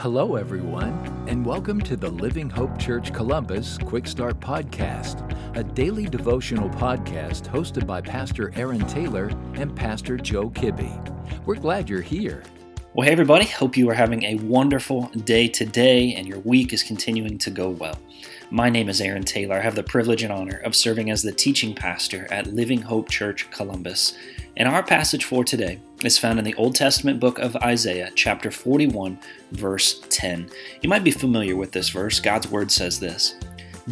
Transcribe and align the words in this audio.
Hello, 0.00 0.36
everyone, 0.36 0.94
and 1.28 1.44
welcome 1.44 1.78
to 1.78 1.94
the 1.94 2.08
Living 2.08 2.48
Hope 2.48 2.78
Church 2.78 3.12
Columbus 3.12 3.76
Quick 3.76 4.06
Start 4.06 4.40
Podcast, 4.40 5.28
a 5.58 5.62
daily 5.62 6.06
devotional 6.06 6.70
podcast 6.70 7.42
hosted 7.42 7.86
by 7.86 8.00
Pastor 8.00 8.50
Aaron 8.56 8.80
Taylor 8.86 9.26
and 9.56 9.76
Pastor 9.76 10.16
Joe 10.16 10.48
Kibbe. 10.48 11.44
We're 11.44 11.56
glad 11.56 11.90
you're 11.90 12.00
here. 12.00 12.42
Well, 12.94 13.04
hey, 13.04 13.12
everybody. 13.12 13.44
Hope 13.44 13.76
you 13.76 13.90
are 13.90 13.94
having 13.94 14.22
a 14.22 14.36
wonderful 14.36 15.10
day 15.26 15.48
today 15.48 16.14
and 16.14 16.26
your 16.26 16.40
week 16.40 16.72
is 16.72 16.82
continuing 16.82 17.36
to 17.36 17.50
go 17.50 17.68
well. 17.68 17.98
My 18.50 18.70
name 18.70 18.88
is 18.88 19.02
Aaron 19.02 19.24
Taylor. 19.24 19.56
I 19.56 19.60
have 19.60 19.74
the 19.74 19.82
privilege 19.82 20.22
and 20.22 20.32
honor 20.32 20.62
of 20.64 20.74
serving 20.74 21.10
as 21.10 21.20
the 21.22 21.30
teaching 21.30 21.74
pastor 21.74 22.26
at 22.30 22.46
Living 22.46 22.80
Hope 22.80 23.10
Church 23.10 23.50
Columbus. 23.50 24.16
And 24.56 24.68
our 24.68 24.82
passage 24.82 25.24
for 25.24 25.44
today 25.44 25.80
is 26.04 26.18
found 26.18 26.38
in 26.38 26.44
the 26.44 26.54
Old 26.54 26.74
Testament 26.74 27.20
book 27.20 27.38
of 27.38 27.56
Isaiah, 27.56 28.10
chapter 28.14 28.50
41, 28.50 29.18
verse 29.52 30.02
10. 30.10 30.50
You 30.82 30.88
might 30.88 31.04
be 31.04 31.10
familiar 31.10 31.56
with 31.56 31.72
this 31.72 31.88
verse. 31.88 32.20
God's 32.20 32.50
word 32.50 32.70
says 32.70 32.98
this 32.98 33.36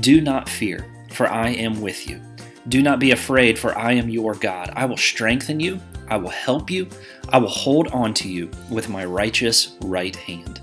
Do 0.01 0.21
not 0.21 0.49
fear, 0.49 0.87
for 1.13 1.29
I 1.29 1.51
am 1.51 1.81
with 1.81 2.09
you. 2.09 2.21
Do 2.69 2.83
not 2.83 2.99
be 2.99 3.13
afraid, 3.13 3.59
for 3.59 3.77
I 3.79 3.93
am 3.93 4.11
your 4.11 4.35
God. 4.35 4.73
I 4.75 4.85
will 4.85 4.97
strengthen 4.97 5.61
you, 5.61 5.81
I 6.09 6.17
will 6.17 6.29
help 6.29 6.71
you, 6.71 6.89
I 7.31 7.39
will 7.39 7.49
hold 7.49 7.89
on 7.89 8.13
to 8.15 8.29
you 8.29 8.51
with 8.71 8.89
my 8.89 9.05
righteous 9.05 9.77
right 9.83 10.15
hand. 10.15 10.61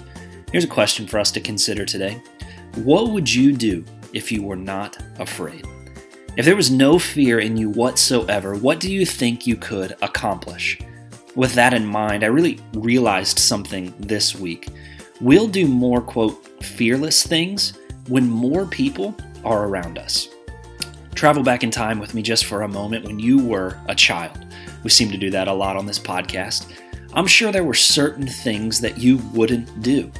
Here's 0.52 0.66
a 0.66 0.68
question 0.68 1.08
for 1.08 1.20
us 1.20 1.32
to 1.32 1.42
consider 1.42 1.86
today 1.86 2.22
What 2.76 3.12
would 3.12 3.34
you 3.34 3.54
do 3.54 3.84
if 4.14 4.32
you 4.32 4.44
were 4.44 4.56
not 4.56 4.98
afraid? 5.20 5.66
If 6.38 6.44
there 6.44 6.58
was 6.58 6.70
no 6.70 7.00
fear 7.00 7.40
in 7.40 7.56
you 7.56 7.70
whatsoever, 7.70 8.56
what 8.56 8.82
do 8.82 8.92
you 8.92 9.06
think 9.06 9.48
you 9.48 9.56
could 9.56 9.96
accomplish? 10.02 10.78
With 11.34 11.54
that 11.54 11.74
in 11.74 11.86
mind, 11.86 12.26
I 12.26 12.28
really 12.28 12.60
realized 12.74 13.40
something 13.40 13.94
this 14.00 14.36
week. 14.36 14.68
We'll 15.22 15.48
do 15.48 15.66
more, 15.66 16.02
quote, 16.02 16.62
fearless 16.62 17.26
things 17.26 17.80
when 18.10 18.30
more 18.30 18.66
people 18.66 19.16
are 19.46 19.66
around 19.66 19.98
us. 19.98 20.28
Travel 21.14 21.42
back 21.42 21.64
in 21.64 21.72
time 21.72 22.00
with 22.00 22.14
me 22.14 22.22
just 22.22 22.44
for 22.44 22.64
a 22.64 22.68
moment 22.68 23.06
when 23.06 23.18
you 23.18 23.42
were 23.42 23.80
a 23.88 23.96
child. 23.96 24.46
We 24.84 24.90
seem 24.90 25.10
to 25.12 25.18
do 25.18 25.32
that 25.32 25.48
a 25.48 25.54
lot 25.54 25.78
on 25.78 25.86
this 25.86 26.00
podcast. 26.00 26.74
I'm 27.14 27.28
sure 27.28 27.54
there 27.54 27.64
were 27.64 27.74
certain 27.74 28.28
things 28.28 28.82
that 28.82 28.98
you 28.98 29.20
wouldn't 29.34 29.82
do. 29.82 30.12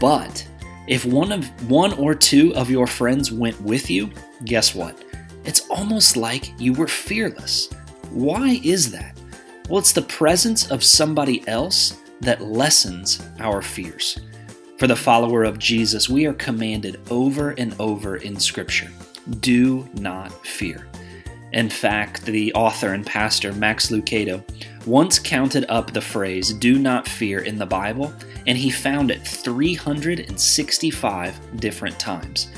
But 0.00 0.48
if 0.88 1.04
one 1.04 1.30
of 1.30 1.70
one 1.70 1.92
or 1.92 2.14
two 2.14 2.54
of 2.56 2.70
your 2.70 2.86
friends 2.86 3.30
went 3.30 3.60
with 3.60 3.90
you, 3.90 4.10
guess 4.46 4.74
what? 4.74 4.98
It's 5.44 5.68
almost 5.68 6.16
like 6.16 6.58
you 6.60 6.72
were 6.72 6.88
fearless. 6.88 7.68
Why 8.10 8.60
is 8.62 8.90
that? 8.92 9.16
Well, 9.68 9.78
it's 9.78 9.92
the 9.92 10.02
presence 10.02 10.70
of 10.70 10.84
somebody 10.84 11.46
else 11.48 11.98
that 12.20 12.42
lessens 12.42 13.24
our 13.40 13.62
fears. 13.62 14.18
For 14.78 14.86
the 14.86 14.96
follower 14.96 15.44
of 15.44 15.58
Jesus, 15.58 16.08
we 16.08 16.26
are 16.26 16.34
commanded 16.34 17.00
over 17.10 17.50
and 17.50 17.74
over 17.78 18.16
in 18.16 18.38
Scripture 18.38 18.90
do 19.40 19.88
not 19.94 20.44
fear. 20.44 20.88
In 21.52 21.68
fact, 21.68 22.24
the 22.24 22.52
author 22.54 22.94
and 22.94 23.06
pastor 23.06 23.52
Max 23.52 23.90
Lucado 23.90 24.42
once 24.86 25.18
counted 25.18 25.66
up 25.68 25.92
the 25.92 26.00
phrase 26.00 26.54
do 26.54 26.78
not 26.78 27.06
fear 27.06 27.40
in 27.40 27.58
the 27.58 27.66
Bible, 27.66 28.12
and 28.46 28.56
he 28.58 28.70
found 28.70 29.10
it 29.10 29.26
365 29.26 31.60
different 31.60 32.00
times. 32.00 32.48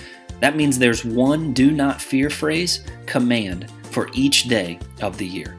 That 0.44 0.56
means 0.56 0.78
there's 0.78 1.06
one 1.06 1.54
do 1.54 1.70
not 1.70 2.02
fear 2.02 2.28
phrase, 2.28 2.84
command, 3.06 3.70
for 3.84 4.10
each 4.12 4.44
day 4.44 4.78
of 5.00 5.16
the 5.16 5.26
year. 5.26 5.56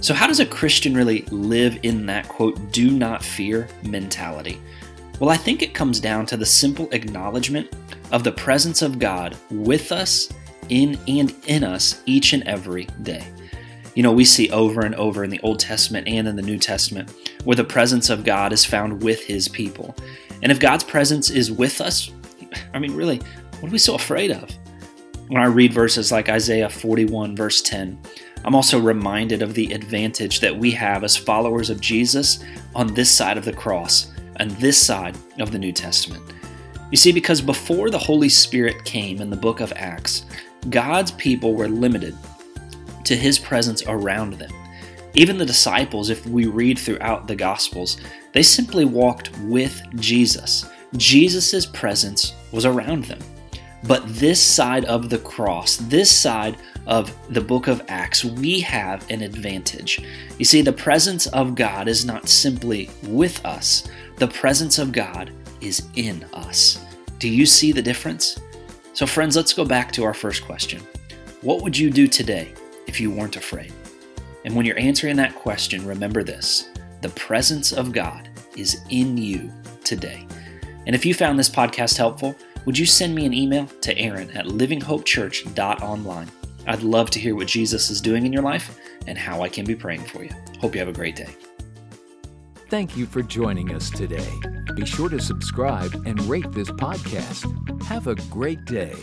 So, 0.00 0.14
how 0.14 0.26
does 0.26 0.40
a 0.40 0.46
Christian 0.46 0.94
really 0.94 1.20
live 1.30 1.78
in 1.82 2.06
that 2.06 2.30
quote, 2.30 2.72
do 2.72 2.90
not 2.90 3.22
fear 3.22 3.68
mentality? 3.82 4.58
Well, 5.20 5.28
I 5.28 5.36
think 5.36 5.60
it 5.60 5.74
comes 5.74 6.00
down 6.00 6.24
to 6.24 6.38
the 6.38 6.46
simple 6.46 6.88
acknowledgement 6.92 7.76
of 8.10 8.24
the 8.24 8.32
presence 8.32 8.80
of 8.80 8.98
God 8.98 9.36
with 9.50 9.92
us, 9.92 10.32
in 10.70 10.98
and 11.06 11.34
in 11.46 11.62
us 11.62 12.00
each 12.06 12.32
and 12.32 12.42
every 12.44 12.86
day. 13.02 13.26
You 13.94 14.02
know, 14.02 14.12
we 14.12 14.24
see 14.24 14.48
over 14.48 14.80
and 14.80 14.94
over 14.94 15.24
in 15.24 15.30
the 15.30 15.40
Old 15.40 15.60
Testament 15.60 16.08
and 16.08 16.26
in 16.26 16.36
the 16.36 16.40
New 16.40 16.56
Testament 16.56 17.12
where 17.44 17.54
the 17.56 17.64
presence 17.64 18.08
of 18.08 18.24
God 18.24 18.54
is 18.54 18.64
found 18.64 19.02
with 19.02 19.22
his 19.24 19.46
people. 19.46 19.94
And 20.42 20.50
if 20.50 20.58
God's 20.58 20.84
presence 20.84 21.28
is 21.28 21.52
with 21.52 21.82
us, 21.82 22.10
I 22.72 22.78
mean, 22.78 22.94
really, 22.94 23.20
what 23.62 23.68
are 23.68 23.72
we 23.72 23.78
so 23.78 23.94
afraid 23.94 24.32
of? 24.32 24.50
When 25.28 25.40
I 25.40 25.46
read 25.46 25.72
verses 25.72 26.10
like 26.10 26.28
Isaiah 26.28 26.68
41, 26.68 27.36
verse 27.36 27.62
10, 27.62 27.96
I'm 28.44 28.56
also 28.56 28.80
reminded 28.80 29.40
of 29.40 29.54
the 29.54 29.72
advantage 29.72 30.40
that 30.40 30.58
we 30.58 30.72
have 30.72 31.04
as 31.04 31.16
followers 31.16 31.70
of 31.70 31.80
Jesus 31.80 32.42
on 32.74 32.92
this 32.92 33.08
side 33.08 33.38
of 33.38 33.44
the 33.44 33.52
cross 33.52 34.10
and 34.40 34.50
this 34.52 34.76
side 34.76 35.16
of 35.38 35.52
the 35.52 35.60
New 35.60 35.70
Testament. 35.70 36.24
You 36.90 36.96
see, 36.96 37.12
because 37.12 37.40
before 37.40 37.88
the 37.88 37.98
Holy 37.98 38.28
Spirit 38.28 38.84
came 38.84 39.20
in 39.20 39.30
the 39.30 39.36
book 39.36 39.60
of 39.60 39.72
Acts, 39.76 40.26
God's 40.68 41.12
people 41.12 41.54
were 41.54 41.68
limited 41.68 42.16
to 43.04 43.14
his 43.14 43.38
presence 43.38 43.84
around 43.86 44.32
them. 44.32 44.50
Even 45.14 45.38
the 45.38 45.46
disciples, 45.46 46.10
if 46.10 46.26
we 46.26 46.46
read 46.46 46.80
throughout 46.80 47.28
the 47.28 47.36
Gospels, 47.36 47.98
they 48.32 48.42
simply 48.42 48.84
walked 48.84 49.30
with 49.42 49.80
Jesus. 50.00 50.66
Jesus' 50.96 51.64
presence 51.64 52.34
was 52.50 52.64
around 52.66 53.04
them. 53.04 53.20
But 53.84 54.02
this 54.06 54.40
side 54.40 54.84
of 54.84 55.10
the 55.10 55.18
cross, 55.18 55.76
this 55.76 56.14
side 56.14 56.56
of 56.86 57.14
the 57.32 57.40
book 57.40 57.66
of 57.66 57.82
Acts, 57.88 58.24
we 58.24 58.60
have 58.60 59.08
an 59.10 59.22
advantage. 59.22 60.00
You 60.38 60.44
see, 60.44 60.62
the 60.62 60.72
presence 60.72 61.26
of 61.28 61.54
God 61.54 61.88
is 61.88 62.04
not 62.04 62.28
simply 62.28 62.90
with 63.04 63.44
us, 63.44 63.88
the 64.16 64.28
presence 64.28 64.78
of 64.78 64.92
God 64.92 65.32
is 65.60 65.82
in 65.96 66.24
us. 66.32 66.84
Do 67.18 67.28
you 67.28 67.46
see 67.46 67.72
the 67.72 67.82
difference? 67.82 68.40
So, 68.94 69.06
friends, 69.06 69.36
let's 69.36 69.54
go 69.54 69.64
back 69.64 69.90
to 69.92 70.04
our 70.04 70.14
first 70.14 70.44
question 70.44 70.82
What 71.40 71.62
would 71.62 71.76
you 71.76 71.90
do 71.90 72.06
today 72.06 72.52
if 72.86 73.00
you 73.00 73.10
weren't 73.10 73.36
afraid? 73.36 73.72
And 74.44 74.56
when 74.56 74.66
you're 74.66 74.78
answering 74.78 75.16
that 75.16 75.34
question, 75.34 75.86
remember 75.86 76.22
this 76.22 76.68
the 77.00 77.08
presence 77.10 77.72
of 77.72 77.92
God 77.92 78.28
is 78.56 78.80
in 78.90 79.16
you 79.16 79.52
today. 79.82 80.26
And 80.86 80.94
if 80.94 81.06
you 81.06 81.14
found 81.14 81.38
this 81.38 81.48
podcast 81.48 81.96
helpful, 81.96 82.36
would 82.64 82.78
you 82.78 82.86
send 82.86 83.14
me 83.14 83.26
an 83.26 83.34
email 83.34 83.66
to 83.66 83.96
Aaron 83.98 84.30
at 84.32 84.46
livinghopechurch.online? 84.46 86.30
I'd 86.66 86.82
love 86.82 87.10
to 87.10 87.18
hear 87.18 87.34
what 87.34 87.48
Jesus 87.48 87.90
is 87.90 88.00
doing 88.00 88.24
in 88.24 88.32
your 88.32 88.42
life 88.42 88.78
and 89.06 89.18
how 89.18 89.42
I 89.42 89.48
can 89.48 89.64
be 89.64 89.74
praying 89.74 90.04
for 90.04 90.22
you. 90.22 90.30
Hope 90.60 90.74
you 90.74 90.78
have 90.78 90.88
a 90.88 90.92
great 90.92 91.16
day. 91.16 91.34
Thank 92.68 92.96
you 92.96 93.06
for 93.06 93.22
joining 93.22 93.74
us 93.74 93.90
today. 93.90 94.30
Be 94.74 94.86
sure 94.86 95.08
to 95.08 95.20
subscribe 95.20 95.92
and 96.06 96.20
rate 96.22 96.50
this 96.52 96.70
podcast. 96.70 97.82
Have 97.82 98.06
a 98.06 98.14
great 98.30 98.64
day. 98.64 98.94